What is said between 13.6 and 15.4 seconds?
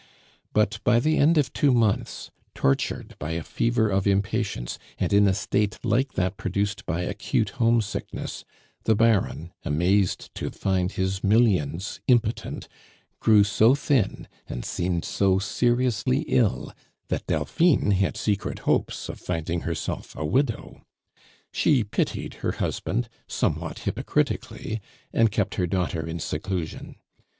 thin, and seemed so